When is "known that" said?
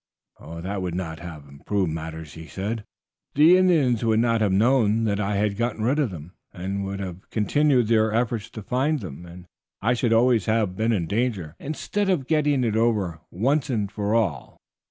4.51-5.19